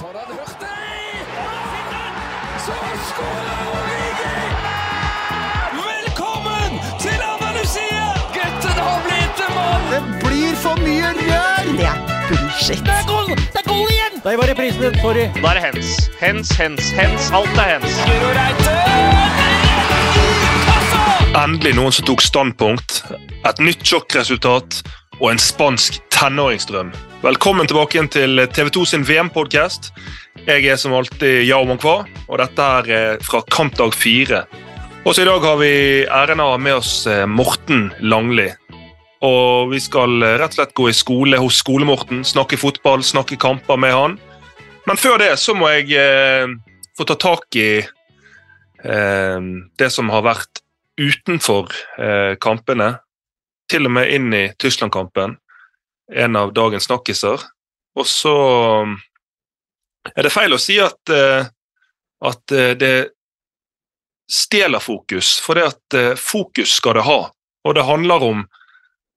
[0.00, 1.26] Tar den Hurtig!
[2.64, 2.72] Så
[3.08, 4.38] skårer Origi!
[5.72, 8.04] Velkommen til Andalusia!
[8.34, 9.86] Gutten har blitt en mann!
[9.92, 11.70] Det blir for mye rør!
[11.78, 11.96] Det er
[12.28, 12.84] bullshit.
[12.84, 13.32] Det er goal!
[13.38, 14.20] Det er goal igjen!
[14.24, 15.00] Der var reprisen.
[15.00, 15.24] Sorry.
[15.40, 15.88] Da er det hens.
[16.20, 17.32] Hens, hens, hens.
[17.40, 17.96] Alt er hens.
[18.04, 18.36] Guro!
[21.36, 23.00] Endelig noen som tok standpunkt.
[23.48, 24.82] Et nytt sjokkresultat
[25.20, 26.92] og en spansk tenåringsdrøm.
[27.22, 29.90] Velkommen tilbake igjen til TV2 sin VM-podkast.
[30.46, 34.44] Jeg er som alltid Yao Monkwa, og dette er fra kampdag fire.
[35.06, 35.72] Også i dag har vi
[36.04, 38.50] æren av å ha med oss eh, Morten Langli.
[39.24, 43.38] Og vi skal eh, rett og slett gå i skole hos Skole-Morten, snakke fotball, snakke
[43.40, 44.18] kamper med han.
[44.86, 46.50] Men før det så må jeg eh,
[46.98, 49.48] få ta tak i eh,
[49.78, 50.62] det som har vært
[51.00, 52.96] utenfor eh, kampene,
[53.70, 55.36] til og med inn i Tyskland-kampen,
[56.14, 57.42] en av dagens snakkiser.
[57.96, 58.36] Og så
[60.14, 61.48] er det feil å si at, eh,
[62.30, 62.94] at eh, det
[64.30, 67.20] stjeler fokus, for det at eh, fokus skal det ha.
[67.66, 68.44] Og det handler om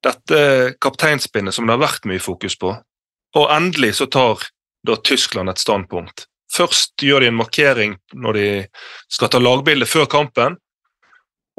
[0.04, 0.40] dette
[0.82, 2.72] kapteinspinnet som det har vært mye fokus på.
[3.38, 4.48] Og endelig så tar
[4.88, 6.26] da Tyskland et standpunkt.
[6.50, 8.48] Først gjør de en markering når de
[9.12, 10.58] skal ta lagbilde før kampen.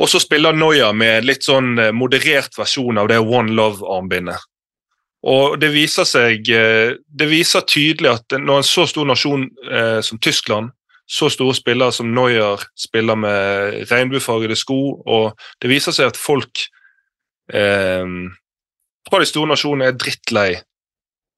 [0.01, 4.41] Og så spiller Noya med litt sånn eh, moderert versjon av det One Love-armbindet.
[5.29, 10.01] Og det viser seg eh, Det viser tydelig at når en så stor nasjon eh,
[10.01, 10.73] som Tyskland,
[11.11, 16.63] så store spillere som Neuer spiller med regnbuefargede sko, og det viser seg at folk
[17.53, 18.07] eh,
[19.11, 20.51] fra de store nasjonene er drittlei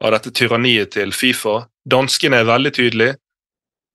[0.02, 1.62] av dette tyranniet til Fifa.
[1.88, 3.16] Danskene er veldig tydelige.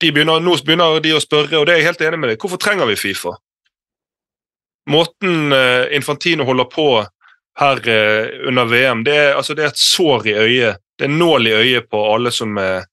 [0.01, 2.41] De begynner, nå begynner de å spørre, og det er jeg helt enig med deg,
[2.41, 3.37] hvorfor trenger vi Fifa?
[4.87, 6.89] Måten eh, Infantino holder på
[7.59, 10.83] her eh, under VM, det er, altså, det er et sår i øyet.
[10.97, 12.85] Det er nål i øyet på alle som er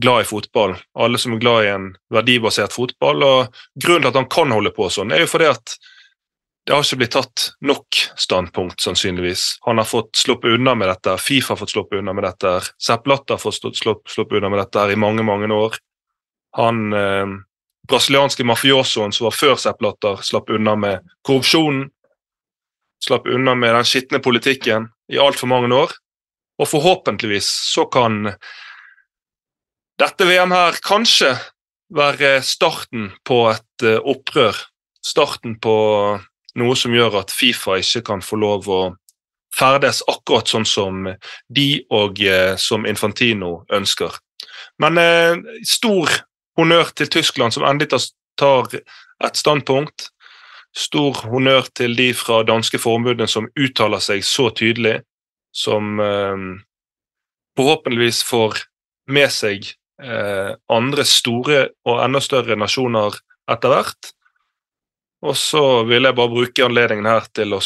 [0.00, 0.74] glad i fotball.
[0.98, 3.22] Alle som er glad i en verdibasert fotball.
[3.22, 5.78] og Grunnen til at han kan holde på sånn, er jo fordi at
[6.68, 9.44] det har ikke blitt tatt nok standpunkt, sannsynligvis.
[9.64, 13.08] Han har fått sluppet unna med dette, Fifa har fått sluppet unna med dette, Sepp
[13.08, 15.78] Latter har fått sluppet unna med dette i mange mange år.
[16.60, 17.24] Han eh,
[17.88, 21.88] brasilianske mafiosoen som var før Sepp Latter, slapp unna med korrupsjonen.
[23.04, 25.92] Slapp unna med den skitne politikken i altfor mange år.
[26.58, 28.32] Og forhåpentligvis så kan
[29.98, 31.32] dette VM her kanskje
[31.94, 34.56] være starten på et uh, opprør.
[35.04, 35.74] Starten på
[36.58, 38.80] noe som gjør at Fifa ikke kan få lov å
[39.54, 41.06] ferdes akkurat sånn som
[41.48, 44.18] de og uh, som Infantino ønsker.
[44.78, 46.12] Men eh, stor
[46.58, 48.02] honnør til Tyskland, som endelig
[48.38, 50.10] tar et standpunkt.
[50.76, 54.98] Stor honnør til de fra danske forbundet som uttaler seg så tydelig,
[55.54, 56.44] som eh,
[57.58, 58.60] forhåpentligvis får
[59.08, 59.70] med seg
[60.02, 63.16] eh, andre store og enda større nasjoner
[63.50, 64.12] etter hvert.
[65.26, 67.62] Og så vil jeg bare bruke anledningen her til å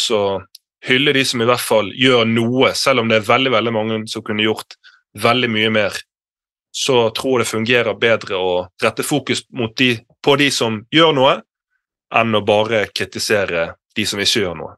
[0.87, 4.01] hylle de som i hvert fall gjør noe, selv om det er veldig, veldig mange
[4.11, 4.79] som kunne gjort
[5.21, 5.99] veldig mye mer
[6.73, 8.53] så tror jeg det fungerer bedre å
[8.83, 9.45] rette fokus
[9.77, 9.91] de,
[10.25, 11.35] på de som gjør noe,
[12.15, 14.75] enn å bare kritisere de som ikke gjør noe.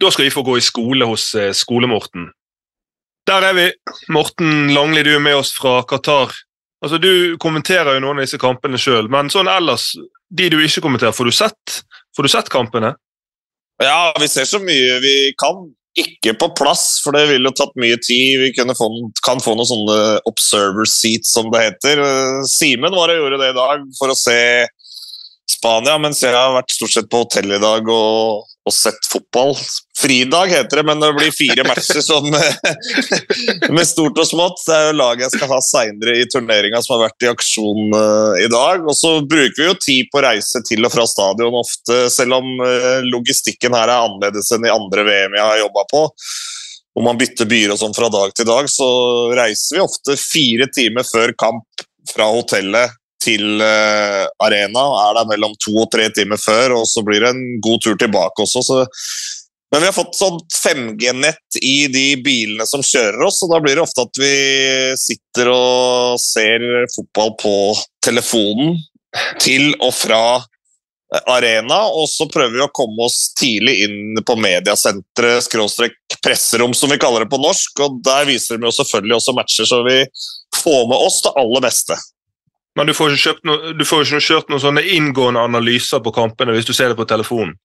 [0.00, 1.54] Da skal vi få gå i skole hos Skolemorten.
[1.54, 2.30] Skole-Morten.
[3.28, 3.66] Der er vi.
[4.08, 6.32] Morten Langli, du er med oss fra Qatar.
[6.80, 9.92] Altså, Du kommenterer jo noen av disse kampene sjøl, men sånn ellers,
[10.30, 11.82] de du ikke kommenterer, får du sett,
[12.16, 12.94] får du sett kampene?
[13.80, 15.68] Ja, vi ser så mye vi kan
[15.98, 18.38] ikke på plass, for det ville jo tatt mye tid.
[18.42, 18.88] Vi få,
[19.26, 19.98] kan få noen sånne
[20.30, 22.02] observer seats, som det heter.
[22.48, 24.38] Simen var og gjorde det i dag for å se
[25.50, 29.56] Spania, mens jeg har vært stort sett på hotell i dag og, og sett fotball.
[30.00, 32.30] Fridag heter det, men det blir fire matcher sånn
[33.76, 34.62] med stort og smått.
[34.64, 37.92] Det er jo laget jeg skal ha seinere i turneringa som har vært i aksjon
[37.92, 38.86] uh, i dag.
[38.86, 42.38] Og så bruker vi jo tid på å reise til og fra stadion ofte, selv
[42.38, 46.06] om uh, logistikken her er annerledes enn i andre VM jeg har jobba på.
[47.00, 48.88] Om man bytter byer og sånn fra dag til dag, så
[49.36, 54.86] reiser vi ofte fire timer før kamp fra hotellet til uh, arena.
[55.04, 58.00] Er der mellom to og tre timer før, og så blir det en god tur
[58.00, 58.64] tilbake også.
[58.64, 58.80] Så.
[59.70, 63.78] Men vi har fått sånn 5G-nett i de bilene som kjører oss, og da blir
[63.78, 64.34] det ofte at vi
[64.98, 67.54] sitter og ser fotball på
[68.02, 68.80] telefonen
[69.42, 70.22] til og fra
[71.30, 76.90] arena, og så prøver vi å komme oss tidlig inn på mediasenteret, skråstrek presserom, som
[76.90, 79.98] vi kaller det på norsk, og der viser de jo selvfølgelig også matcher, så vi
[80.60, 81.98] får med oss det aller beste.
[82.78, 86.74] Men du får ikke, noe, ikke kjørt noen sånne inngående analyser på kampene hvis du
[86.74, 87.56] ser det på telefonen?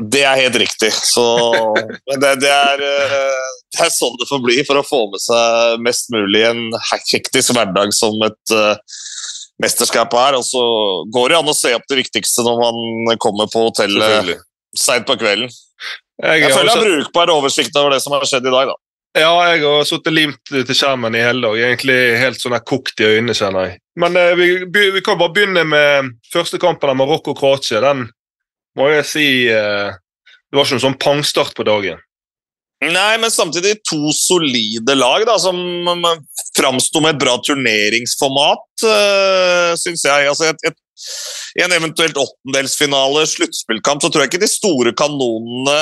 [0.00, 0.90] Det er helt riktig.
[0.92, 1.24] Så,
[2.08, 5.82] det, det, er, eh, det, er, sånn det får bli for å få med seg
[5.84, 6.62] mest mulig en
[7.12, 8.72] hektisk hverdag som et uh,
[9.62, 10.38] mesterskap er.
[10.38, 10.62] Og så
[11.12, 14.32] går det an å se opp det viktigste når man kommer på hotellet
[14.78, 15.52] seint på kvelden.
[16.22, 18.72] Jeg, jeg føler jeg har brukbar oversikt over det som har skjedd i dag.
[18.72, 18.78] da.
[19.12, 21.58] Ja, jeg har sittet limt til skjermen i hele dag.
[21.60, 23.80] Egentlig helt sånn kokt i øynene, kjenner jeg.
[24.00, 27.82] Men eh, vi, vi, kan bare begynne med første kampen av Marokko-Kroatia.
[27.84, 28.06] Den
[28.78, 32.00] må jeg si eh, Det var ikke noen sånn pangstart på dagen.
[32.82, 35.56] Nei, men samtidig to solide lag da, som
[36.56, 40.26] framsto med et bra turneringsformat, uh, syns jeg.
[40.26, 45.78] Altså, et, et, en eventuelt åttendelsfinale, sluttspillkamp, så tror jeg ikke de store kanonene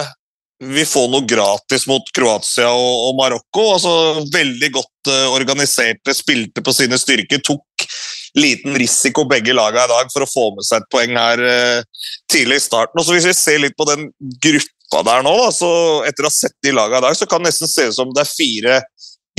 [0.76, 3.64] vil få noe gratis mot Kroatia og, og Marokko.
[3.78, 3.94] Altså,
[4.36, 7.88] veldig godt organiserte, spilte på sine styrker, tok
[8.38, 12.04] liten risiko begge lagene i dag for å få med seg et poeng her uh,
[12.30, 13.00] tidlig i starten.
[13.00, 14.10] Og så Hvis vi ser litt på den
[14.42, 15.70] gruppa der nå, da, så
[16.08, 18.14] etter å ha sett de lagene i dag, så kan det nesten se ut som
[18.14, 18.82] det er fire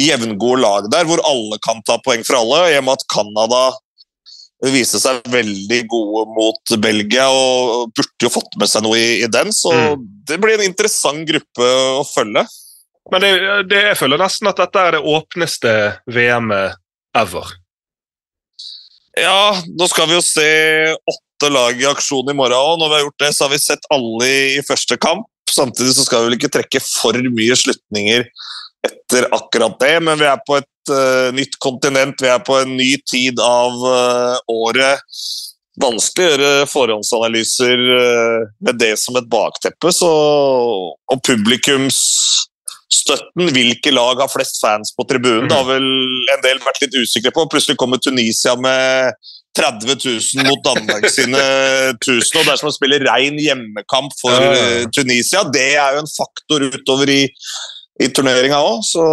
[0.01, 2.65] jevngode lag der, hvor alle kan ta poeng fra alle.
[2.71, 3.63] I og med at Canada
[4.69, 9.29] viste seg veldig gode mot Belgia og burde jo fått med seg noe i, i
[9.31, 9.49] den.
[9.55, 10.03] Så mm.
[10.29, 12.45] det blir en interessant gruppe å følge.
[13.11, 13.31] Men det,
[13.71, 15.73] det, jeg føler nesten at dette er det åpneste
[16.13, 16.77] VM-et
[17.17, 17.49] ever.
[19.19, 20.47] Ja, nå skal vi jo se
[20.95, 22.79] åtte lag i aksjon i morgen òg.
[22.79, 25.27] Når vi har gjort det, så har vi sett alle i første kamp.
[25.51, 28.27] Samtidig så skal vi vel ikke trekke for mye slutninger
[28.87, 32.71] etter akkurat det, men vi er på et uh, nytt kontinent, vi er på en
[32.77, 35.03] ny tid av uh, året.
[35.81, 39.93] Vanskelig å gjøre forhåndsanalyser uh, med det som et bakteppe.
[39.93, 41.21] Så, og
[42.91, 45.83] publikumsstøtten, hvilke lag har flest fans på tribunen, det har vel
[46.35, 47.47] en del vært litt usikre på.
[47.49, 49.13] Plutselig kommer Tunisia med
[49.55, 49.97] 30
[50.35, 51.39] 000 mot Danmark sine
[51.97, 54.31] 1000, og det er som å spille rein hjemmekamp for
[54.95, 55.43] Tunisia.
[55.43, 57.27] Det er jo en faktor utover i
[58.01, 59.03] i turneringa òg, så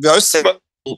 [0.00, 0.46] vi har jo sett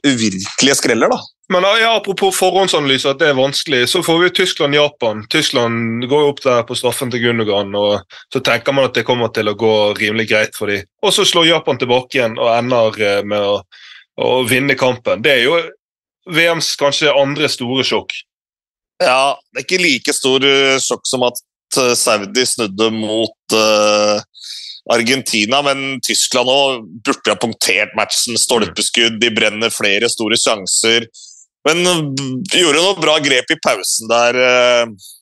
[0.06, 1.16] uvirkelige skreller, da.
[1.52, 5.26] Men ja, Apropos forhåndsanalyse, at det er vanskelig, så får vi Tyskland-Japan.
[5.30, 9.04] Tyskland går jo opp der på straffen til Gundogan, og så tenker man at det
[9.04, 10.86] kommer til å gå rimelig greit for dem.
[11.04, 13.58] Og så slår Japan tilbake igjen og ender eh, med å,
[14.24, 15.20] å vinne kampen.
[15.24, 15.58] Det er jo
[16.32, 18.16] VMs kanskje andre store sjokk.
[19.02, 21.42] Ja, det er ikke like stor eh, sjokk som at
[21.76, 24.16] eh, Saudi snudde mot uh,
[24.94, 28.40] Argentina, men Tyskland òg burde ha punktert matchen.
[28.40, 31.08] Stolpeskudd, de brenner flere store sjanser.
[31.68, 32.02] Men uh,
[32.52, 34.38] gjorde noe bra grep i pausen der.
[34.40, 35.12] Uh,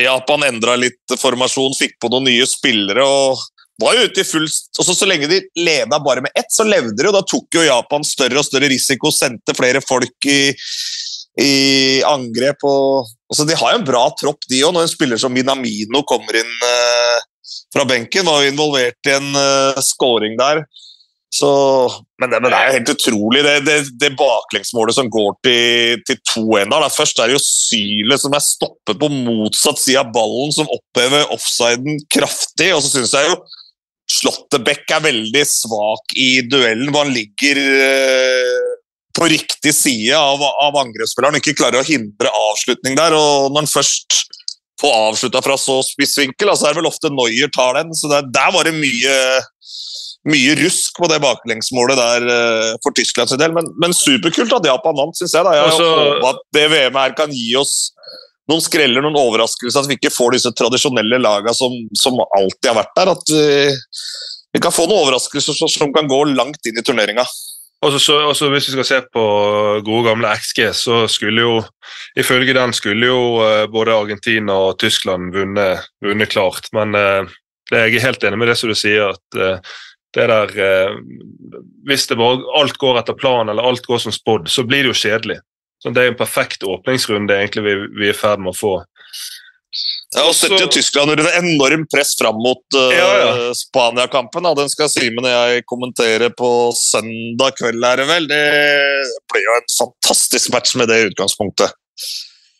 [0.00, 3.04] Japan endra litt formasjon, fikk på noen nye spillere.
[3.04, 3.38] og
[3.78, 6.96] var jo ute i full, også Så lenge de leda bare med ett, så levde
[6.98, 7.08] de.
[7.10, 10.40] og Da tok jo Japan større og større risiko, sendte flere folk i,
[11.38, 11.54] i
[12.06, 12.64] angrep.
[12.66, 16.02] og, altså De har jo en bra tropp, de òg, når en spiller som Minamino
[16.08, 16.54] kommer inn.
[16.64, 17.18] Uh,
[17.72, 18.26] fra benken.
[18.26, 20.64] Var jo involvert i en uh, scoring der.
[21.28, 21.48] Så,
[22.20, 26.00] men, det, men, det, er jo helt utrolig, det, det, det baklengsmålet som går til,
[26.08, 26.88] til 2-1 Da.
[26.88, 31.28] Først er det jo Syle som er stoppet på motsatt side av ballen, som opphever
[31.34, 32.72] offsiden kraftig.
[32.72, 33.38] Og så syns jeg jo
[34.08, 38.70] Slåttebekk er veldig svak i duellen, hvor han ligger eh,
[39.12, 43.12] på riktig side av, av angrepsspilleren og ikke klarer å hindre avslutning der.
[43.12, 44.22] og Når han først
[44.80, 46.50] får avslutta fra så spiss vinkel.
[46.50, 49.16] Altså er det vel ofte Noyer tar den, så der var det mye,
[50.28, 53.54] mye rusk på det baklengsmålet der uh, for Tysklands del.
[53.54, 55.46] Men, men, superkult at Japan vant, syns jeg.
[55.46, 55.54] da.
[55.56, 57.76] Jeg Også, håper at det VM her kan gi oss
[58.48, 62.80] noen skreller, noen overraskelser, at vi ikke får disse tradisjonelle lagene som, som alltid har
[62.80, 63.12] vært der.
[63.12, 63.52] At vi,
[64.56, 67.26] vi kan få noen overraskelser som, kan gå langt inn i turneringa.
[67.84, 68.00] Også,
[68.34, 69.24] så, Hvis vi skal se på
[69.86, 71.58] gode gamle XG, så skulle jo
[72.18, 76.72] ifølge den skulle jo uh, både Argentina og Tyskland vunnet, vunnet klart.
[76.74, 77.28] Men uh,
[77.70, 79.76] jeg er helt enig med det som du sier, at uh,
[80.18, 80.96] det der
[81.88, 84.92] Hvis det bare alt går etter planen eller alt går som spådd, så blir det
[84.92, 85.38] jo kjedelig.
[85.82, 88.72] Så Det er en perfekt åpningsrunde egentlig vi, vi er i ferd med å få.
[90.16, 93.32] Ja, og setter jo Tyskland under enormt press fram mot uh, ja, ja.
[93.54, 94.46] Spania-kampen.
[94.56, 98.28] Den skal Simen og jeg kommentere på søndag kveld, er det vel.
[98.30, 98.44] Det
[99.28, 101.76] blir jo en fantastisk match med det utgangspunktet.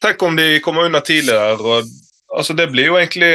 [0.04, 1.56] Tenk om de kommer under tidligere.
[1.56, 1.88] Og,
[2.36, 3.32] altså, det blir jo egentlig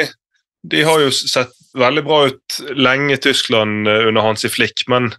[0.64, 5.12] De har jo sett veldig bra ut lenge, Tyskland, eh, under Hansi Flick, men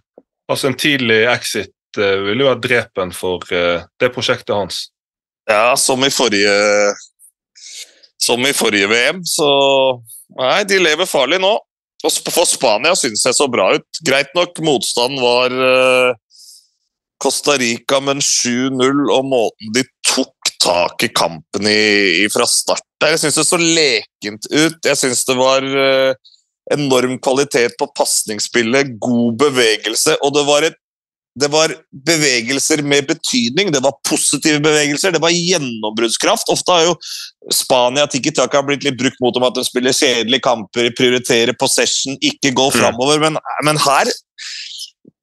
[0.49, 4.87] altså, en tidlig exit uh, ville jo vært drepen for uh, det prosjektet hans.
[5.49, 6.55] Ja, som i forrige
[8.25, 9.21] som i forrige VM.
[9.29, 9.47] Så
[10.39, 11.51] nei, de lever farlig nå.
[12.05, 13.99] Og for Spania synes jeg så bra ut.
[14.05, 15.53] Greit nok, motstanden var
[17.21, 19.85] Costa Rica, men 7-0, og måten de
[20.65, 24.79] tak i kampen i, i fra start der Jeg syns det så lekent ut.
[24.87, 26.15] Jeg syns det var uh,
[26.73, 30.77] enorm kvalitet på pasningsspillet, god bevegelse, og det var, et,
[31.37, 31.73] det var
[32.07, 33.69] bevegelser med betydning.
[33.75, 36.49] Det var positive bevegelser, det var gjennombruddskraft.
[36.49, 36.95] Ofte har jo
[37.53, 42.17] Spania Tiki Taka blitt litt brukt mot dem at de spiller kjedelige kamper, prioriterer possession,
[42.23, 44.09] ikke går framover, men, men her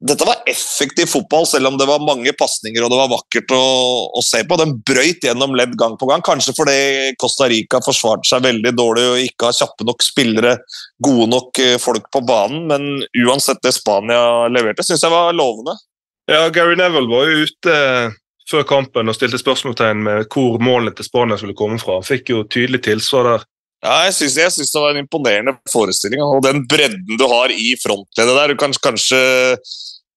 [0.02, 3.66] dette var effektiv fotball, selv om det var mange pasninger og det var vakkert å,
[4.10, 4.58] å, se på.
[4.58, 9.04] Den brøyt gjennom ledd gang på gang, kanskje fordi Costa Rica forsvarte seg veldig dårlig
[9.12, 10.56] og ikke har kjappe nok spillere,
[11.02, 15.76] gode nok eh, folk på banen, men uansett det Spania leverte, syns jeg var lovende.
[16.30, 17.78] Ja, Gary Neville var jo ute
[18.50, 22.00] før kampen og stilte spørsmålstegn med hvor målene til Spania skulle komme fra.
[22.04, 23.46] Fikk jo tydelig tilsvar der.
[23.82, 26.22] Ja, jeg syns, det var en imponerende forestilling.
[26.22, 29.22] Og den bredden du har i frontleddet der Du kan kanskje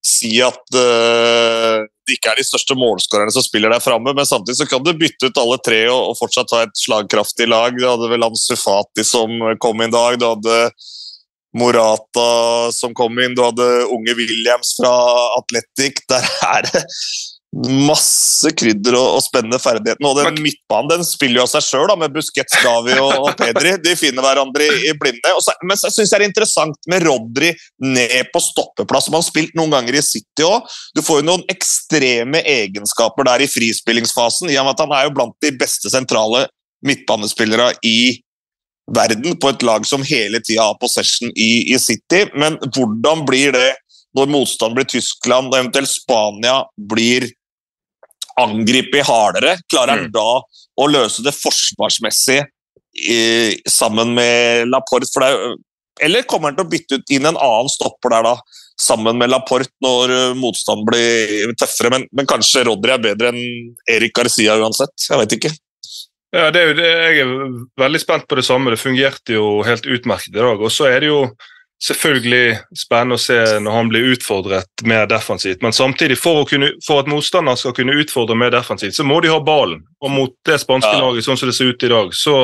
[0.05, 4.60] si at uh, det ikke er de største målskårerne som spiller der framme, men samtidig
[4.60, 7.74] så kan du bytte ut alle tre og, og fortsatt ha et slagkraftig lag.
[7.74, 10.19] Du hadde vel Hans Sufati som kom inn i dag.
[10.22, 10.60] Du hadde
[11.57, 13.34] Morata som kom inn.
[13.34, 14.93] Du hadde unge Williams fra
[15.39, 16.03] Atletic.
[16.12, 16.86] Der er det
[17.55, 20.03] masse krydder og, og spennende ferdigheter.
[20.03, 23.75] Og den midtbanen den spiller jo av seg sjøl, med Busquets, Gavi og, og, Pedri.
[23.83, 25.35] De finner hverandre i, i blinde.
[25.43, 27.53] Så, men så syns jeg det er interessant med Rodri
[27.85, 30.67] ned på stoppeplass, som han har spilt noen ganger i City òg.
[30.97, 35.07] Du får jo noen ekstreme egenskaper der i frispillingsfasen, i og med at han er
[35.07, 36.45] jo blant de beste sentrale
[36.85, 37.97] midtbanespillere i
[38.95, 42.25] verden på et lag som hele tida har possession i, i City.
[42.35, 43.71] Men hvordan blir det
[44.15, 47.27] når motstanden blir Tyskland og eventuelt Spania blir
[48.41, 49.55] angripet hardere?
[49.71, 50.13] Klarer han mm.
[50.15, 50.29] da
[50.75, 52.41] å løse det forsvarsmessig
[53.05, 53.19] i,
[53.69, 55.09] sammen med Laporte?
[55.13, 55.55] For det,
[56.05, 58.63] eller kommer han til å bytte ut inn en annen stopper der, da?
[58.81, 61.93] Sammen med Laporte når motstanden blir tøffere.
[61.93, 64.95] Men, men kanskje Rodry er bedre enn Erik Garcia uansett?
[65.07, 65.53] Jeg vet ikke.
[66.35, 66.87] Ja, det er jo det.
[66.91, 67.33] Jeg er
[67.79, 68.73] veldig spent på det samme.
[68.73, 70.59] Det fungerte jo helt utmerket i dag.
[70.59, 71.21] Og så er det jo
[71.84, 75.62] selvfølgelig spennende å se når han blir utfordret mer defensivt.
[75.65, 79.32] Men samtidig, for, kunne, for at motstander skal kunne utfordre mer defensivt, så må de
[79.34, 79.84] ha ballen.
[80.03, 81.01] Og mot det spanske ja.
[81.03, 82.38] laget sånn som det ser ut i dag, så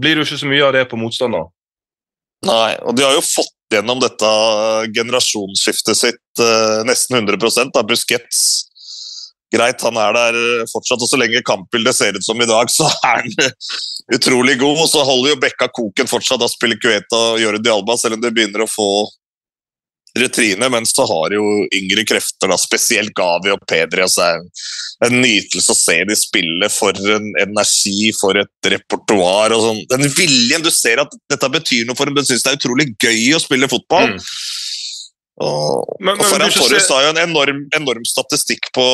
[0.00, 1.50] blir det jo ikke så mye av det på motstander.
[2.44, 4.30] Nei, og de har jo fått gjennom dette
[4.94, 8.40] generasjonsskiftet sitt uh, nesten 100% av Busquets.
[9.54, 10.38] Greit, han er der
[10.72, 13.52] fortsatt, og så lenge kampbildet ser ut som i dag, så er han
[14.18, 14.84] utrolig god.
[14.84, 16.42] Og så holder jo Bekka koken fortsatt.
[16.42, 18.88] Da spiller Cueta og Jordi Alba, selv om de begynner å få
[20.18, 20.68] retrine.
[20.70, 21.44] Men så har jo
[21.74, 24.04] yngre krefter, da, spesielt Gavi og Pedri.
[24.04, 29.54] og så er en nytelse å se de spille for en energi, for et repertoar.
[29.56, 29.82] og sånn.
[29.90, 32.14] Den viljen Du ser at dette betyr noe for dem.
[32.14, 34.14] De syns det er utrolig gøy å spille fotball.
[34.14, 34.20] Mm.
[35.42, 38.86] Og, men, og Ferran Torres har jo en enorm, enorm statistikk på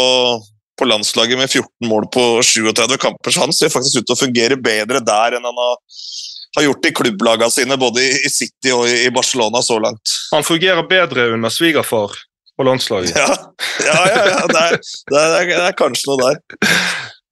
[0.80, 4.22] på landslaget med 14 mål på 37 kamper, så han ser faktisk ut til å
[4.22, 5.76] fungere bedre der enn han har,
[6.56, 10.14] har gjort i klubblagene sine, både i City og i Barcelona så langt.
[10.32, 12.16] Han fungerer bedre under svigerfar
[12.56, 13.12] på landslaget.
[13.16, 13.28] Ja,
[13.84, 16.40] ja, ja, ja det, er, det, er, det, er, kanskje noe der.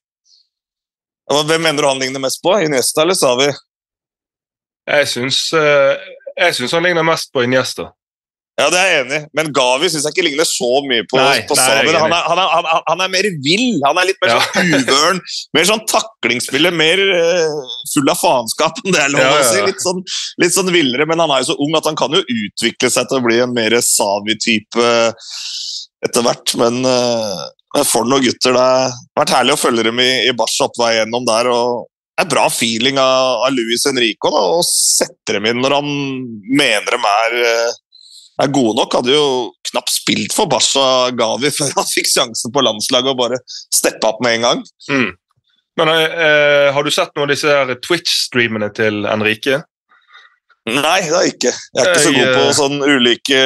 [1.29, 2.55] Hvem mener du han ligner mest på?
[2.65, 3.51] Iniesta eller Savi?
[4.89, 7.91] Jeg syns, eh, jeg syns han ligner mest på Iniesta.
[8.59, 11.15] Ja, det er jeg enig i, men Gavi syns jeg ikke ligner så mye på,
[11.15, 11.95] nei, på Saber.
[11.95, 15.21] Han, han, han, han, er mer vill, han er litt mer sånn uvøren.
[15.55, 19.61] mer sånn taklingsspiller, mer uh, full av faenskap, enn det er lov ja, å si.
[19.63, 20.03] Litt sånn,
[20.43, 23.07] litt sånn villere, men han er jo så ung at han kan jo utvikle seg
[23.07, 24.89] til å bli en mer Savi-type
[26.09, 26.57] etter hvert.
[26.59, 27.45] Men uh,
[27.85, 28.91] for noen gutter, det har
[29.21, 31.47] vært herlig å følge dem i, i Barca opp vei gjennom der.
[31.53, 31.87] og
[32.19, 35.87] er bra feeling av, av Luis Henrico da, og setter dem inn når han
[36.49, 37.79] mener dem er, eh,
[38.43, 38.99] er gode nok.
[38.99, 39.29] Hadde jo
[39.71, 44.23] knapt spilt for Basha Gavi før han fikk sjansen på landslaget og bare steppa opp
[44.25, 44.63] med en gang.
[44.91, 45.09] Mm.
[45.79, 49.61] Men eh, Har du sett noen av disse Twitch-streamene til Enrique?
[50.69, 51.53] Nei, det har jeg ikke.
[51.55, 53.41] Jeg er ikke så god på eh, sånn ulike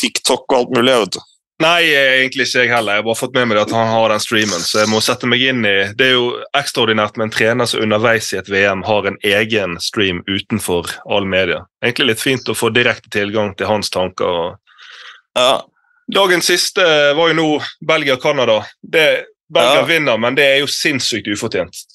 [0.00, 0.90] TikTok og alt mulig.
[0.94, 1.22] jeg vet du.
[1.62, 2.96] Nei, egentlig ikke jeg heller.
[2.96, 4.64] Jeg har bare fått med meg at han har den streamen.
[4.66, 5.74] så jeg må sette meg inn i...
[5.94, 6.24] Det er jo
[6.58, 11.28] ekstraordinært med en trener som underveis i et VM har en egen stream utenfor all
[11.30, 11.60] media.
[11.84, 14.26] Egentlig litt fint å få direkte tilgang til hans tanker.
[14.26, 15.62] og Ja.
[16.10, 16.82] Dagens siste
[17.16, 17.48] var jo nå
[17.86, 18.64] Belgia-Canada.
[18.82, 19.86] Belgia Ja.
[19.88, 21.86] vinner, men det er jo sinnssykt ufortjent.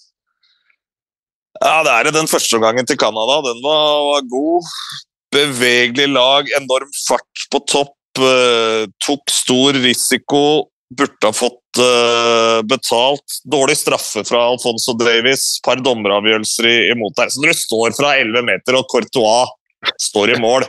[1.60, 2.14] Ja, det er det.
[2.16, 4.64] Den første gangen til Canada, den var, var god.
[5.36, 7.96] Bevegelig lag, enorm fart på topp.
[8.26, 10.42] Eh, tok stor risiko.
[10.90, 13.40] Burde ha fått eh, betalt.
[13.46, 15.60] Dårlig straffe fra Alfonso Davies.
[15.66, 17.34] Par dommeravgjørelser imot deg.
[17.34, 19.56] Så når du står fra 11 meter og Courtois
[20.10, 20.66] står i mål,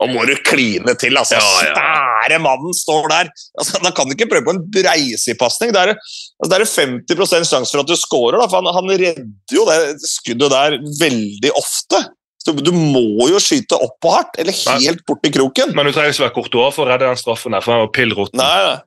[0.00, 1.16] da må du kline til.
[1.20, 1.38] altså.
[1.38, 3.30] Svære mannen står der.
[3.60, 5.74] Altså, da kan du ikke prøve på en breisidepasning.
[5.74, 9.56] Det Altså, det er 50 sjanse for at du scorer, da, for han, han redder
[9.56, 12.02] jo det skuddet der veldig ofte.
[12.42, 15.74] Så du må jo skyte opp og hardt, eller helt bort i kroken.
[15.76, 17.92] Men du trenger ikke være Courtois for å redde den straffen der, for han var
[17.94, 18.40] pill råtten.
[18.42, 18.80] Nei, nei.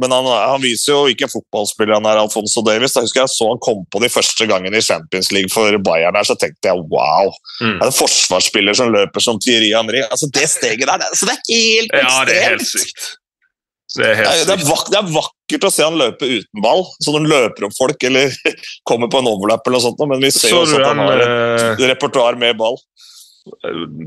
[0.00, 2.94] Men han, han viser jo hvilken fotballspiller han er, Alfonso Davies.
[2.96, 6.16] Jeg husker jeg så han kom på de første gangene i Champions League for Bayern,
[6.16, 7.28] der, så tenkte jeg wow.
[7.60, 7.74] Mm.
[7.76, 10.00] Det er en forsvarsspiller som løper som Thierry Henry.
[10.08, 12.88] Altså, det steget der, det, altså, det er helt Ja, det er helt ekstremt.
[12.88, 13.10] sykt.
[13.92, 14.70] Det er Det helt er, det, er sykt.
[14.72, 15.12] vak det er
[15.52, 18.32] vakkert å se han løpe uten ball, så når han løper opp folk eller
[18.88, 21.24] kommer på en overlap eller noe sånt, men vi ser Så også at han har
[21.24, 22.78] eh, et repertoar med ball.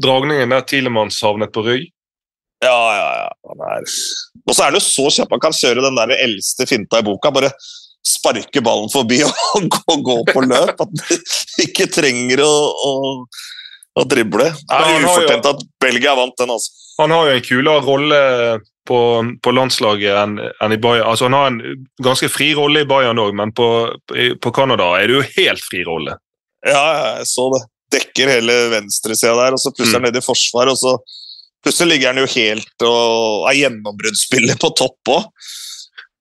[0.02, 1.88] dragningen der Tilemann havnet på Røy?
[2.64, 3.32] Ja, ja, ja.
[3.52, 3.84] Han.
[4.48, 5.34] Og så er det jo så kjapp.
[5.36, 7.30] Han kan kjøre den der eldste finta i boka.
[7.36, 7.52] Bare
[8.06, 10.80] sparke ballen forbi og gå, gå på løp.
[10.80, 11.28] At han
[11.68, 12.94] ikke trenger å, å,
[14.00, 14.50] å drible.
[14.56, 16.82] Det er ufortjent at Belgia vant den, altså.
[16.96, 18.20] Han har jo en kulere rolle
[18.88, 19.00] på,
[19.42, 21.08] på landslaget enn en i Bayern.
[21.10, 23.68] Altså, han har en ganske fri rolle i Bayern òg, men på,
[24.42, 26.18] på Canada er det jo helt fri rolle.
[26.66, 26.86] Ja,
[27.20, 27.66] jeg så det.
[27.96, 30.08] Dekker hele venstresida der, og så plutselig mm.
[30.10, 30.96] nede i forsvar, og så
[31.66, 35.30] plutselig ligger han jo helt og er gjennombruddsspiller på topp òg.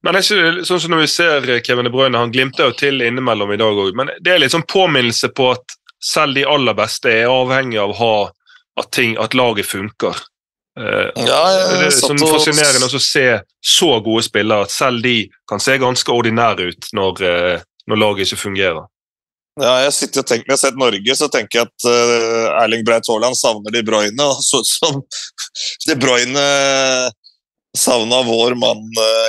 [0.04, 2.76] Men det er ikke sånn som når vi ser Kevin De Bruyne, han glimter jo
[2.76, 6.44] til innimellom i dag òg, men det er litt sånn påminnelse på at selv de
[6.44, 8.16] aller beste er avhengig av å ha
[8.82, 10.18] at, ting, at laget funker.
[10.76, 11.42] Eh, Ja,
[11.78, 15.78] det er sånn og- fascinerende å se så gode spillere at selv de kan se
[15.78, 18.86] ganske ordinære ut når, uh, når laget ikke fungerer.
[19.60, 22.62] Ja, jeg sitter og tenker, Når jeg har sett Norge, så tenker jeg at uh,
[22.64, 24.18] Erling Breit Haaland savner De Bruyne.
[24.18, 24.98] Og så som
[25.86, 26.42] De Bruyne
[27.76, 28.82] savna vår mann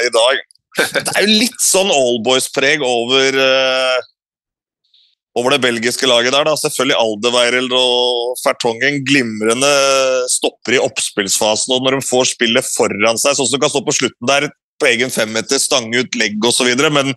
[0.06, 0.42] i dag.
[1.06, 3.38] Det er jo litt sånn allboys-preg over
[5.36, 6.48] over det belgiske laget der.
[6.48, 6.56] da.
[6.60, 9.71] Selvfølgelig Aldeweireld og Fertongen glimrende
[10.32, 11.76] stopper i oppspillsfasen.
[11.76, 14.50] og Når de får spillet foran seg, sånn som de kan stå på slutten der
[14.80, 16.71] på egen femmeter, stange ut legg osv.
[16.88, 17.13] Men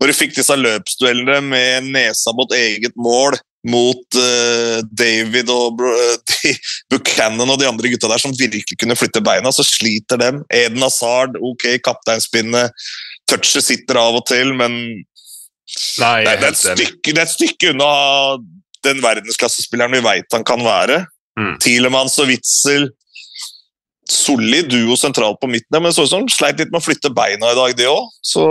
[0.00, 5.80] når de fikk disse løpsduellene med nesa mot eget mål mot uh, David og
[6.30, 6.52] de,
[6.92, 10.42] Buchanan og de andre gutta der som virkelig kunne flytte beina, så sliter dem.
[10.52, 12.74] Eden Hazard, ok, kapteinspinnet.
[13.30, 14.76] Touchet sitter av og til, men
[16.02, 17.88] Nei, det, det, er stykke, det er et stykke unna
[18.84, 21.04] den verdensklassespilleren vi veit han kan være.
[21.40, 21.56] Mm.
[21.62, 22.90] Tielemanns og Witzel.
[24.10, 27.54] Solid duo sentralt på midten, men så ut som sleit litt med å flytte beina
[27.54, 28.10] i dag, de òg.
[28.24, 28.44] Så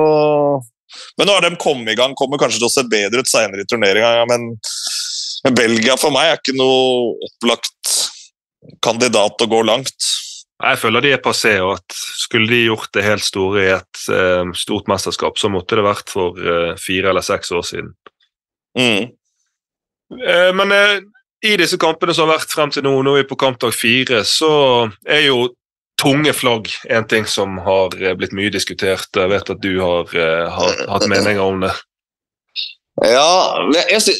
[1.17, 3.61] Men nå har de kommet i gang, kommer kanskje til å se bedre ut senere
[3.61, 4.25] i turneringa.
[4.29, 4.49] Men,
[5.45, 7.93] men Belgia for meg er ikke noe opplagt
[8.85, 10.09] kandidat å gå langt.
[10.61, 14.03] Jeg føler de er passé, og at skulle de gjort det helt store i et
[14.13, 17.89] eh, stort mesterskap, så måtte det vært for eh, fire eller seks år siden.
[18.77, 19.09] Mm.
[20.21, 21.01] Eh, men eh,
[21.43, 24.21] i disse kampene som har vært frem til nå, nå er vi på kampdag fire,
[24.27, 24.53] så
[25.03, 25.49] er jo
[26.01, 29.09] tunge flagg en ting som har eh, blitt mye diskutert.
[29.15, 31.73] Jeg vet at du har, eh, har hatt meninger om det.
[33.09, 34.15] Ja, jeg,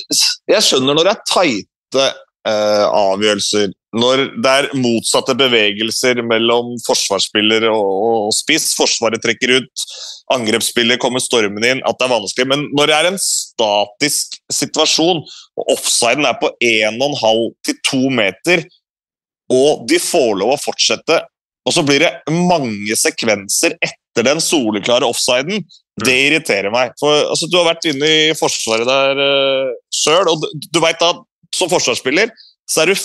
[0.50, 2.08] jeg, skjønner når det er tighte
[2.44, 3.70] avgjørelser.
[3.94, 7.90] Når det er motsatte bevegelser mellom forsvarsspiller og,
[8.28, 8.72] og spiss.
[8.78, 9.84] Forsvaret trekker ut,
[10.34, 11.84] angrepsspiller kommer stormende inn.
[11.86, 12.48] At det er vanskelig.
[12.50, 15.22] Men når det er en statisk situasjon,
[15.60, 18.66] og offsiden er på 1,5 til 2 meter,
[19.54, 21.20] og de får lov å fortsette,
[21.64, 25.62] og så blir det mange sekvenser etter den soleklare offsiden,
[26.02, 26.96] det irriterer meg.
[27.00, 31.02] For altså, Du har vært inne i forsvaret der uh, sjøl, og du, du veit
[31.06, 31.22] at
[31.54, 32.32] som forsvarsspiller
[32.70, 32.98] så er du,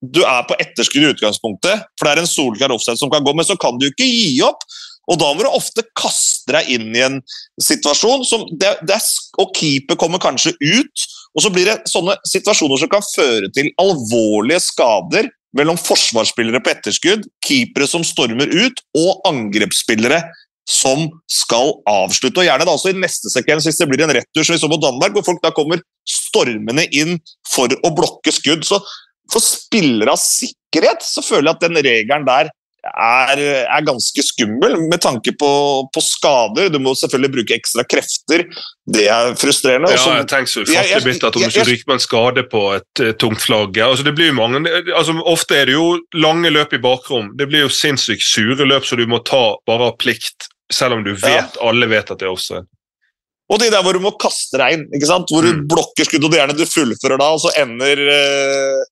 [0.00, 3.34] du er på etterskudd i utgangspunktet, for det er en solklar offside som kan gå,
[3.36, 4.64] men så kan du ikke gi opp.
[5.10, 7.18] Og da må du ofte kaste deg inn i en
[7.60, 9.08] situasjon som det, det er,
[9.42, 13.70] Og keeper kommer kanskje ut, og så blir det sånne situasjoner som kan føre til
[13.80, 20.20] alvorlige skader mellom forsvarsspillere på etterskudd, keepere som stormer ut, og angrepsspillere
[20.70, 22.38] som skal avslutte.
[22.38, 24.70] Og gjerne da også i neste sekvens, hvis det blir en retur som vi så
[24.70, 27.18] på Danmark, hvor folk da kommer stormende inn
[27.50, 28.62] for å blokke skudd.
[28.66, 28.78] Så
[29.32, 34.76] for spillere av sikkerhet så føler jeg at den regelen der er, er, ganske skummel
[34.88, 35.50] med tanke på,
[35.92, 36.70] på, skader.
[36.72, 38.46] Du må selvfølgelig bruke ekstra krefter.
[38.88, 39.92] Det er frustrerende.
[39.92, 42.64] Ja, jeg tenker så ufattelig bittert at om du skal ryke med en skade på
[42.78, 43.78] et uh, tungt flagg.
[43.84, 44.64] Altså, det blir jo mange,
[44.96, 47.32] altså, ofte er det jo lange løp i bakrom.
[47.38, 51.04] Det blir jo sinnssykt sure løp som du må ta bare av plikt, selv om
[51.06, 51.66] du vet, ja.
[51.66, 52.64] alle vet at det er offside.
[53.50, 55.64] Og de der hvor du må kaste deg inn, hvor du mm.
[55.68, 58.84] blokker skudd og det gjerne du fullfører da, og så ender uh,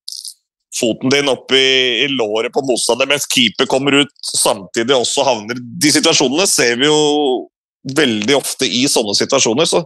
[0.79, 1.67] foten din opp i,
[2.05, 6.89] i låret på motstander mens keeper kommer ut samtidig også havner De situasjonene ser vi
[6.89, 6.99] jo
[7.99, 9.85] veldig ofte i sånne situasjoner, så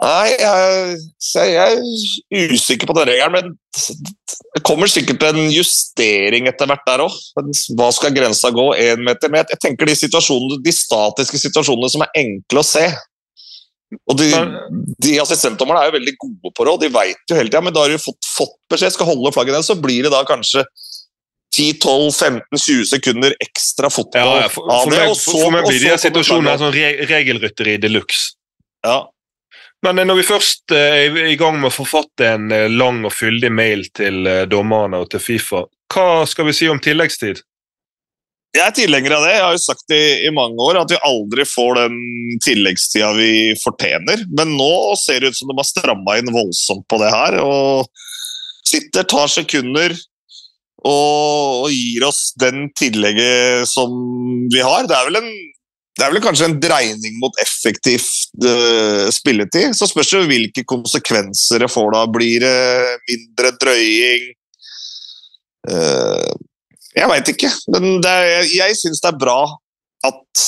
[0.00, 0.94] Nei, jeg,
[1.36, 3.50] jeg er usikker på den regelen, men
[4.54, 7.18] det kommer sikkert en justering etter hvert der òg.
[7.76, 8.64] Hva skal grensa gå?
[8.80, 9.50] Én meter med?
[9.52, 9.96] Jeg tenker de,
[10.64, 12.86] de statiske situasjonene som er enkle å se,
[13.90, 14.28] og De,
[15.02, 17.82] de assistentdommerne er jo veldig gode på råd, de veit jo hele tida, men da
[17.82, 20.62] har de fått, fått beskjed skal holde flagget ned, så blir det da kanskje
[21.56, 25.00] 10-12-15-20 sekunder ekstra fotball ja, ja, for, av det.
[25.10, 28.36] Og så, for meg blir de situasjonene sånn re regelrytteri de luxe.
[28.86, 29.02] Ja.
[29.82, 33.02] Men eh, når vi først eh, er i gang med å forfatte en eh, lang
[33.08, 37.42] og fyldig mail til dommerne og til Fifa, hva skal vi si om tilleggstid?
[38.50, 39.34] Jeg er tilhenger av det.
[39.36, 41.98] Jeg har jo sagt i, i mange år, at vi aldri får den
[42.42, 43.32] tilleggstida vi
[43.62, 44.24] fortjener.
[44.34, 47.38] Men nå ser det ut som de har stramma inn voldsomt på det her.
[47.44, 47.86] og
[48.66, 53.94] Sitter, tar sekunder og, og gir oss den tillegget som
[54.50, 54.90] vi har.
[54.90, 55.30] Det er vel, en,
[55.94, 58.02] det er vel kanskje en dreining mot effektiv
[58.42, 59.78] uh, spilletid.
[59.78, 62.04] Så spørs det hvilke konsekvenser det får da.
[62.10, 64.30] Blir det mindre drøying?
[65.70, 66.49] Uh,
[66.96, 67.50] jeg veit ikke.
[67.74, 69.40] Men er, jeg, jeg syns det er bra
[70.06, 70.46] at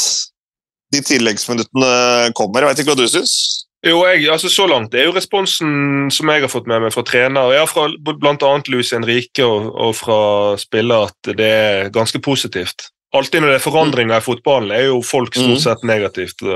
[0.92, 2.64] de tilleggsminuttene kommer.
[2.64, 3.34] Jeg veit ikke hva du syns?
[3.82, 7.02] Jo, jeg, altså Så langt er jo responsen som jeg har fått med meg fra
[7.06, 8.50] trener, ja, fra bl.a.
[8.70, 10.18] Luis Henrique og, og, fra
[10.60, 12.92] spiller, at det er ganske positivt.
[13.12, 15.64] Alltid når det er forandringer i fotballen, er jo folk stort mm.
[15.64, 16.46] sett negativt.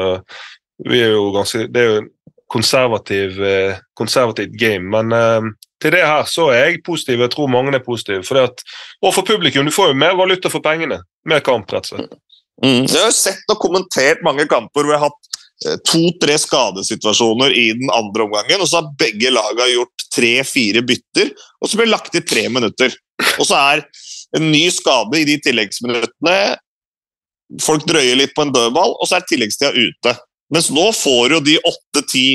[0.86, 2.06] Vi er jo ganske, det er jo
[2.52, 5.48] konservativ, eh, konservativt game, men uh,
[5.82, 7.20] til det her så er jeg positiv.
[7.20, 8.24] Jeg tror mange er positive.
[8.26, 8.62] For at,
[9.02, 11.00] og for publikum, du får jo mer valuta for pengene.
[11.28, 12.14] Mer kamp, rett og slett.
[12.64, 12.84] Mm.
[12.88, 17.66] Jeg har sett og kommentert mange kamper hvor jeg har hatt eh, to-tre skadesituasjoner i
[17.76, 21.96] den andre omgangen, og så har begge lagene gjort tre-fire bytter, og så blir det
[21.96, 22.94] lagt i tre minutter.
[23.36, 23.84] Og så er
[24.36, 26.38] en ny skade i de tilleggsminuttene.
[27.62, 30.16] Folk drøyer litt på en dødball, og så er tilleggstida ute.
[30.54, 32.28] Mens nå får jo de åtte-ti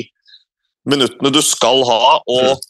[0.90, 2.62] minuttene du skal ha, og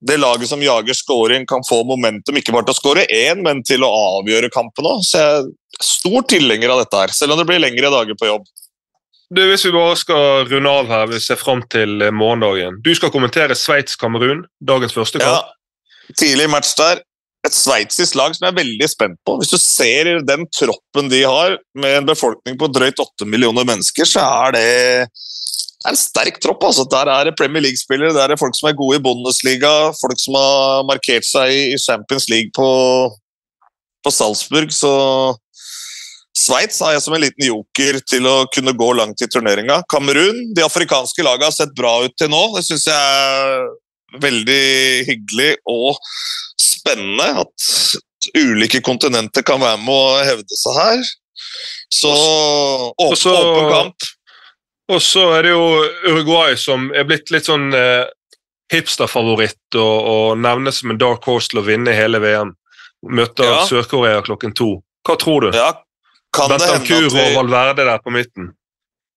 [0.00, 3.60] det laget som jager scoring, kan få momentum ikke bare til å skåre én, men
[3.66, 5.04] til å avgjøre kampen òg.
[5.04, 8.30] Så jeg er stor tilhenger av dette her, selv om det blir lengre dager på
[8.30, 8.48] jobb.
[9.30, 12.80] Du, hvis vi bare skal runde av her, vi ser fram til eh, morgendagen.
[12.82, 15.52] Du skal kommentere Sveits-Kamerun, dagens første kamp.
[15.52, 17.04] Ja, tidlig match der.
[17.46, 19.38] Et sveitsisk lag som jeg er veldig spent på.
[19.40, 24.08] Hvis du ser den troppen de har, med en befolkning på drøyt åtte millioner mennesker,
[24.08, 24.66] så er det
[25.88, 26.64] en sterk tropp.
[26.68, 26.84] altså.
[26.84, 30.20] Der er det Premier League-spillere, der er det folk som er gode i Bundesliga, folk
[30.20, 32.68] som har markert seg i Champions League på,
[34.04, 34.68] på Salzburg.
[34.76, 34.92] Så
[36.36, 39.80] Sveits har jeg som en liten joker til å kunne gå langt i turneringa.
[39.90, 42.42] Kamerun, de afrikanske lagene har sett bra ut til nå.
[42.54, 44.62] Det syns jeg er veldig
[45.08, 45.98] hyggelig og
[46.80, 47.70] spennende at
[48.36, 51.04] ulike kontinenter kan være med å hevde seg her.
[51.90, 52.12] Så
[53.00, 54.08] åpen kamp.
[54.90, 55.66] Og så er det jo
[56.10, 58.08] Uruguay som er blitt litt sånn eh,
[58.72, 62.54] hipsterfavoritt og, og nevnes som en dark horse til å vinne hele VM.
[63.06, 63.60] Møter ja.
[63.68, 64.72] Sør-Korea klokken to.
[65.06, 65.52] Hva tror du?
[65.56, 65.72] Ja,
[66.36, 67.22] kan Bentancur vi...
[67.22, 68.50] og Valverde der på midten.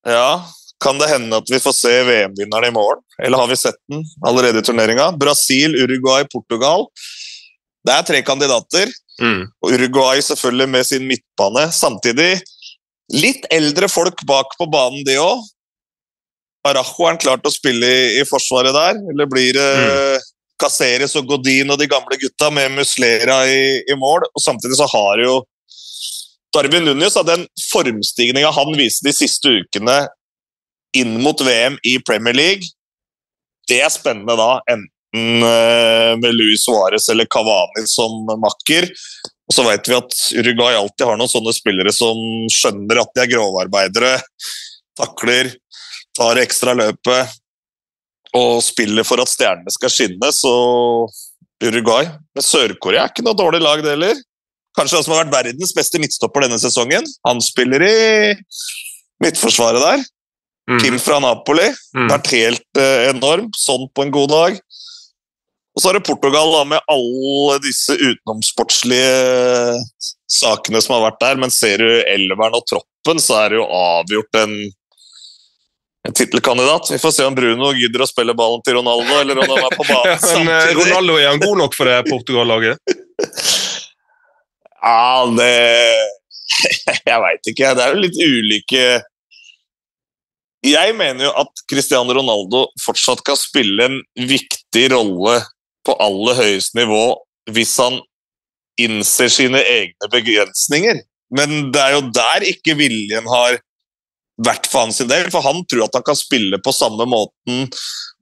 [0.08, 0.46] Ja,
[0.84, 3.04] kan det hende at vi får se VM-vinneren i morgen?
[3.24, 5.12] Eller har vi sett den allerede i turneringa?
[5.20, 6.88] Brasil, Uruguay, Portugal.
[7.84, 8.92] Det er tre kandidater.
[9.22, 9.46] Mm.
[9.64, 11.68] Og Uruguay selvfølgelig med sin midtbane.
[11.76, 12.32] Samtidig
[13.14, 15.44] litt eldre folk bak på banen, de òg.
[16.64, 20.30] Arajo er klart å spille i, i, forsvaret der, eller blir det mm.
[20.64, 24.30] Caceres og Godin og de gamle gutta med Muslera i, i mål?
[24.32, 25.42] Og Samtidig så har jo
[26.56, 30.06] Darwin Núñez den formstigninga han viste de siste ukene
[30.96, 32.70] inn mot VM i Premier League,
[33.70, 34.60] det er spennende da.
[34.70, 38.88] Enten med Luis Suárez eller Cavani som makker.
[39.50, 42.18] Og så vet vi at Uruguay alltid har noen sånne spillere som
[42.52, 44.16] skjønner at de er grovarbeidere,
[44.98, 45.52] takler
[46.18, 47.40] tar ekstra løpet
[48.38, 50.54] og spiller for at stjernene skal skinne, så
[51.64, 52.08] Uruguay.
[52.34, 54.22] Men Sør-Korea er ikke noe dårlig lag, det heller.
[54.78, 57.06] Kanskje han som har vært verdens beste midtstopper denne sesongen.
[57.28, 57.96] Han spiller i
[59.22, 60.06] midtforsvaret der.
[60.70, 60.80] Mm.
[60.82, 61.68] Kim fra Napoli.
[61.94, 62.08] Mm.
[62.10, 63.52] Vært helt uh, enorm.
[63.58, 64.58] Sånn på en god dag.
[65.74, 69.80] Og så er det Portugal da, med alle disse utenomsportslige
[70.30, 71.42] sakene som har vært der.
[71.42, 74.54] Men ser du elveren og troppen, så er det jo avgjort en,
[76.08, 76.92] en tittelkandidat.
[76.94, 79.78] Vi får se om Bruno gidder å spille ballen til Ronaldo, eller om han er
[79.80, 80.78] på banen men eh, samtidig.
[80.84, 82.78] Ronaldo er han god nok for det Portugal-laget?
[84.84, 85.48] Ja, det
[87.08, 87.70] Jeg veit ikke.
[87.72, 88.82] Det er jo litt ulike
[90.68, 95.38] Jeg mener jo at Cristiano Ronaldo fortsatt kan spille en viktig rolle
[95.86, 97.04] på aller høyeste nivå
[97.52, 98.00] hvis han
[98.80, 101.04] innser sine egne begrensninger.
[101.34, 103.60] Men det er jo der ikke viljen har
[104.42, 105.30] vært for hans del.
[105.34, 107.68] For han tror at han kan spille på samme måten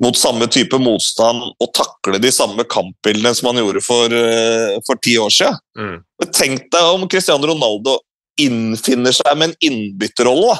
[0.03, 4.99] mot samme type motstand og takle de samme kampbildene som han gjorde for, eh, for
[5.03, 5.59] ti år siden.
[5.77, 5.97] Mm.
[6.31, 7.99] Tenk deg om Cristiano Ronaldo
[8.39, 10.57] innfinner seg med en innbytterrolle.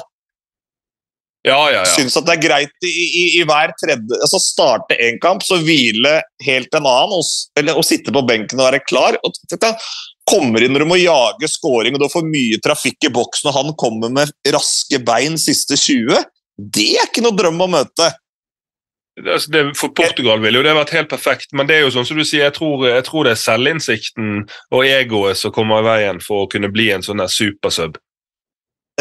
[1.42, 1.90] Ja, ja, ja.
[1.90, 5.58] Syns at det er greit i, i, i hver tredje altså Starte én kamp, så
[5.58, 7.26] hvile helt en annen, og,
[7.58, 9.18] eller og sitte på benken og være klar.
[9.26, 9.86] og tenk
[10.30, 13.56] Kommer inn når du må jage scoring og du får mye trafikk i boksen, og
[13.56, 16.20] han kommer med raske bein siste 20.
[16.62, 18.12] Det er ikke noe drøm å møte.
[19.18, 22.06] Altså, det, for Portugal ville jo det vært helt perfekt, men det er jo sånn
[22.06, 24.30] som du sier, jeg tror, jeg tror det er selvinnsikten
[24.72, 27.98] og egoet som kommer i veien for å kunne bli en sånn der supersub.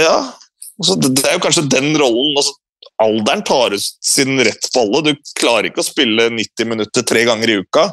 [0.01, 0.33] Ja,
[0.81, 2.57] altså, det, er jo kanskje den rollen altså,
[3.01, 4.99] Alderen tar ut sin rett på alle.
[5.01, 7.87] Du klarer ikke å spille 90 minutter tre ganger i uka.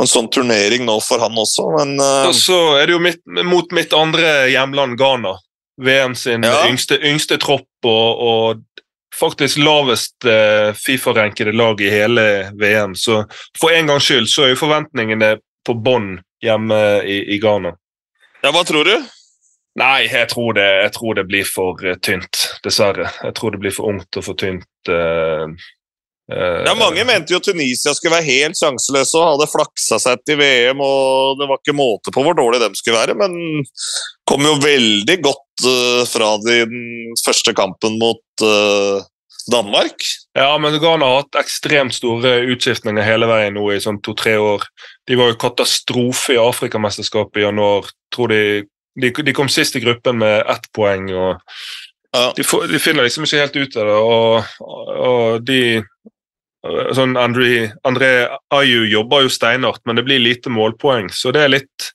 [0.00, 2.30] En sånn turnering nå for han også, men uh...
[2.30, 5.34] Og så er det jo mitt, mot mitt andre hjemland, Ghana.
[5.82, 6.62] VM sin Ja.
[6.68, 8.82] yngste, yngste tropp og, og
[9.12, 12.96] faktisk lavest uh, Fifa-renkede lag i hele VM.
[12.96, 13.24] Så
[13.60, 15.34] for en gangs skyld så er jo forventningene
[15.66, 17.74] på bånn hjemme i, i Ghana.
[18.42, 18.96] Ja, hva tror du?
[19.80, 23.08] Nei, jeg tror det, jeg tror det blir for eh, tynt, dessverre.
[23.24, 24.68] Jeg tror det blir for ungt og for tynt.
[24.88, 25.48] Uh,
[26.28, 30.40] uh, Ja, Mange mente jo Tunisia skulle være helt sjanseløse og hadde flaksa seg til
[30.42, 33.64] VM, og det var ikke måte på hvor dårlig de skulle være, men
[34.28, 38.44] kom jo veldig godt uh, fra den første kampen mot
[39.50, 40.04] Danmark.
[40.38, 44.64] Ja, men Ghana har hatt ekstremt store utskiftninger hele veien nå i sånn to-tre år.
[45.08, 47.88] De var jo katastrofe i Afrikamesterskapet i januar.
[48.14, 48.42] Tror de,
[49.00, 51.12] de, de kom sist i gruppen med ett poeng.
[51.14, 51.40] og
[52.12, 52.32] Ja.
[52.36, 53.94] de, får, de finner liksom ikke helt ut av det.
[53.96, 54.44] Og,
[55.08, 55.60] og de
[56.94, 61.54] sånn André, André Ayu jobber jo steinhardt, men det blir lite målpoeng, så det er
[61.56, 61.88] litt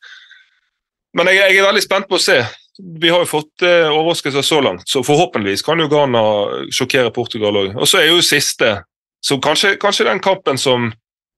[1.15, 2.35] Men jeg, jeg er veldig spent på å se.
[2.77, 6.21] Vi har jo fått eh, overraskelser så langt, så forhåpentligvis kan jo Ghana
[6.69, 7.71] sjokkere Portugal òg.
[7.79, 8.75] Og så er jo siste,
[9.23, 10.91] så kanskje, kanskje den kampen som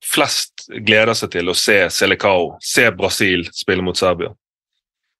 [0.04, 4.34] flest gleder seg til å se Selecao, se Brasil spille mot Serbia.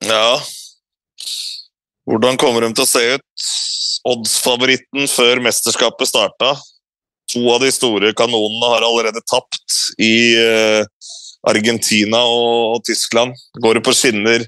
[0.06, 0.40] Ja.
[2.10, 3.48] Hvordan kommer de til å se ut?
[4.10, 6.54] Odds-favoritten før mesterskapet starta.
[7.34, 10.82] To av de store kanonene har allerede tapt i eh,
[11.48, 13.36] Argentina og, Tyskland.
[13.62, 14.46] Går det på skinner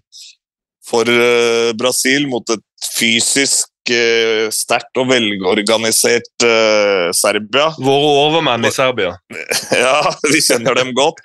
[0.88, 2.66] for eh, Brasil mot et
[2.98, 7.70] fysisk uh, sterkt og velorganisert eh, Serbia.
[7.78, 9.16] Våre overmenn i Serbia.
[9.84, 11.22] Ja, vi kjenner dem godt.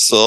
[0.00, 0.24] Så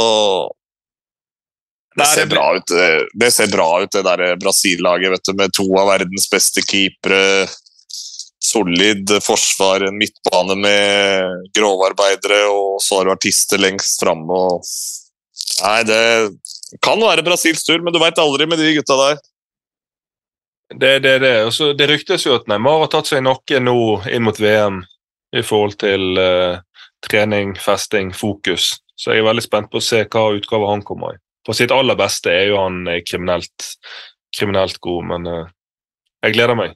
[1.97, 5.53] det ser bra ut, det- det ser bra ut, det der Brasil-laget, vet du, med
[5.53, 7.47] to av verdens beste keepere.
[8.47, 14.61] Solid forsvar, en midtbane med grovarbeidere, og så har du artister lengst framme.
[15.63, 16.03] Nei, det
[16.85, 19.19] kan være Brasils tur, men du veit aldri med de gutta der.
[20.75, 21.35] Det, det, det.
[21.47, 23.77] Og så det ryktes jo at Neymar har tatt seg noe nå
[24.11, 24.81] inn mot VM
[25.35, 26.59] i forhold til uh,
[27.07, 28.77] trening, festing, fokus.
[28.97, 31.21] Så jeg er veldig spent på å se hva utgave han kommer i.
[31.47, 33.69] På sitt aller beste er jo han eh, kriminelt,
[34.35, 35.45] kriminelt god, men uh,
[36.25, 36.75] jeg gleder meg.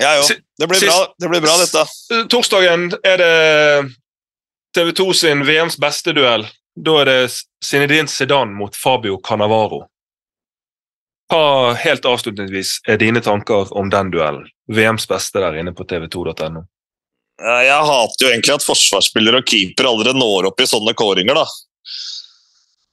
[0.00, 0.30] Jeg òg.
[0.60, 1.82] Det blir bra, det blir bra dette.
[2.30, 3.34] Torsdagen er det
[4.76, 6.46] TV 2 sin VMs beste duell.
[6.78, 7.20] Da er det
[7.64, 9.82] Zinedine Zidane mot Fabio Cannavaro.
[11.30, 14.46] Hva helt avslutningsvis er dine tanker om den duellen?
[14.70, 16.64] VMs beste der inne på tv2.no.
[17.40, 21.46] Jeg hater jo egentlig at forsvarsspillere og keeper aldri når opp i sånne kåringer, da.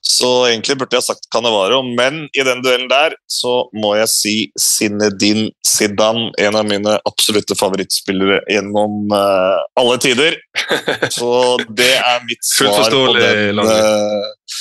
[0.08, 4.36] Så egentlig burde jeg sagt Canevaro, men i den duellen der så må jeg si
[4.56, 10.40] Zinedine Zidane, en av mine absolutte favorittspillere gjennom uh, alle tider.
[11.18, 14.56] Så det er mitt svar på den, eh,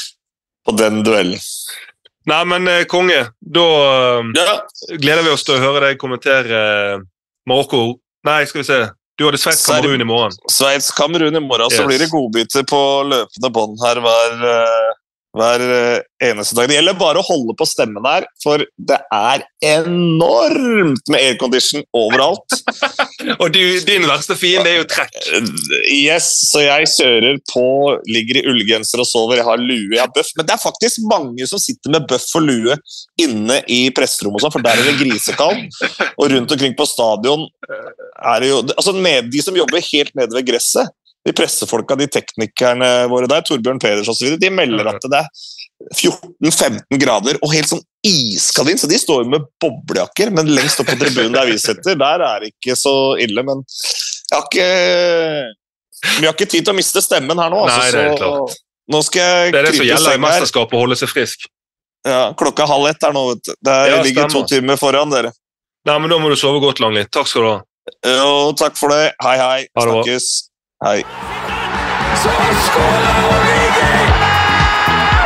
[0.67, 1.41] på den duellen.
[2.27, 3.67] Nei, men eh, konge, da
[4.19, 4.59] uh, Ja,
[4.99, 6.59] gleder vi oss til å høre deg kommentere
[7.47, 8.81] Marokko Nei, skal vi se.
[9.17, 10.35] Du hadde Sveits-Kamerun i morgen.
[10.51, 14.43] Sveits-Kamerun i morgen, så blir det godbiter på løpende bånd her hver,
[15.37, 16.69] hver eh, eneste dag.
[16.69, 22.57] Det gjelder bare å holde på stemmen her, for det er enormt med aircondition overalt.
[23.43, 25.17] Og du, din verste fiende er jo trekk.
[25.93, 27.67] Yes, så jeg kjører på,
[28.11, 29.41] ligger i ullgenser og sover.
[29.41, 30.33] Jeg har lue, jeg har bøff.
[30.37, 32.77] Men det er faktisk mange som sitter med bøff og lue
[33.21, 35.81] inne i presserommet, sånn, for der er det grisekaldt.
[36.17, 40.37] Og rundt omkring på stadion er det jo altså med De som jobber helt nede
[40.37, 40.93] ved gresset,
[41.27, 45.31] de pressefolka, de teknikerne våre der, Torbjørn Peders osv., de melder at det er
[45.99, 50.31] 14-15 grader og helt sånn iskald inn, så de står jo med boblejakker.
[50.35, 53.45] Men lengst opp på tribunen der vi sitter, der er det ikke så ille.
[53.47, 54.71] Men jeg har ikke
[56.21, 58.57] Vi har ikke tid til å miste stemmen her nå, altså, Nei, det er klart.
[58.95, 61.47] nå skal jeg Det er det som gjelder i mesterskapet, å holde seg frisk.
[62.07, 63.55] Ja, klokka er halv ett her nå, vet du.
[63.67, 65.33] Det Ja, ligger to timer foran dere.
[65.87, 67.07] Nei, men Da må du sove godt, Langli.
[67.11, 67.57] Takk skal du ha.
[68.07, 69.15] Jo, takk for det.
[69.23, 69.67] Hei, hei.
[69.77, 69.93] Ha det.
[69.97, 70.29] Snakkes.
[70.85, 71.03] Hei.
[72.23, 72.29] Så
[72.67, 73.93] skåler Origi!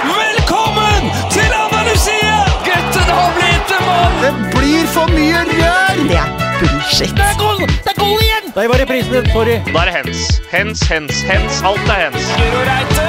[0.07, 2.37] Velkommen til Andalusia!
[2.69, 4.15] Gutten har blitt en mann!
[4.23, 5.99] Det blir for mye rør!
[6.07, 7.11] Det er bullshit.
[7.19, 7.59] Det er goal!
[7.67, 8.55] Det er goal igjen!
[8.55, 9.27] Der var reprisen din.
[9.35, 9.59] Sorry.
[9.75, 10.41] Da er det hens.
[10.55, 11.63] Hens, hens, hens.
[11.67, 12.23] Alt er hens.
[12.39, 13.09] Guro Reite!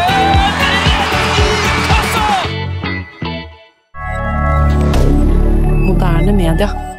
[5.85, 6.90] Moderne media.